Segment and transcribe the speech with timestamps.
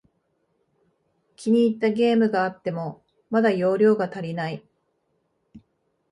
[1.35, 4.65] 気に入ったゲームがあっても、また容量が足りない